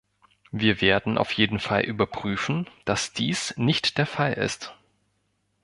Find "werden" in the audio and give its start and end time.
0.81-1.19